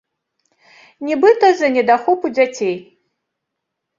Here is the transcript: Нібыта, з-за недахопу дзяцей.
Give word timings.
Нібыта, 1.09 1.45
з-за 1.59 1.69
недахопу 1.75 2.27
дзяцей. 2.37 2.75